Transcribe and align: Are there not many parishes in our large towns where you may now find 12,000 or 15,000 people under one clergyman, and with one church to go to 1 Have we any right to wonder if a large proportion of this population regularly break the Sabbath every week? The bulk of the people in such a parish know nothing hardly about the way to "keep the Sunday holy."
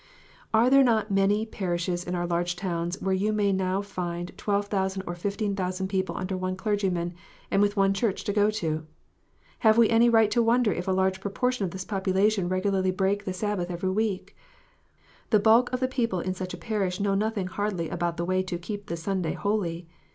Are 0.51 0.67
there 0.71 0.83
not 0.83 1.11
many 1.11 1.45
parishes 1.45 2.03
in 2.03 2.15
our 2.15 2.25
large 2.25 2.55
towns 2.55 2.99
where 3.03 3.13
you 3.13 3.31
may 3.31 3.51
now 3.53 3.83
find 3.83 4.35
12,000 4.35 5.03
or 5.05 5.13
15,000 5.13 5.87
people 5.87 6.17
under 6.17 6.35
one 6.35 6.55
clergyman, 6.55 7.13
and 7.51 7.61
with 7.61 7.77
one 7.77 7.93
church 7.93 8.23
to 8.23 8.33
go 8.33 8.49
to 8.49 8.75
1 8.77 8.87
Have 9.59 9.77
we 9.77 9.89
any 9.91 10.09
right 10.09 10.31
to 10.31 10.41
wonder 10.41 10.73
if 10.73 10.87
a 10.87 10.91
large 10.91 11.21
proportion 11.21 11.65
of 11.65 11.69
this 11.69 11.85
population 11.85 12.49
regularly 12.49 12.89
break 12.89 13.25
the 13.25 13.31
Sabbath 13.33 13.69
every 13.69 13.91
week? 13.91 14.35
The 15.29 15.37
bulk 15.37 15.71
of 15.71 15.79
the 15.81 15.87
people 15.87 16.19
in 16.19 16.33
such 16.33 16.55
a 16.55 16.57
parish 16.57 16.99
know 16.99 17.13
nothing 17.13 17.45
hardly 17.45 17.87
about 17.89 18.17
the 18.17 18.25
way 18.25 18.41
to 18.41 18.57
"keep 18.57 18.87
the 18.87 18.97
Sunday 18.97 19.33
holy." 19.33 19.87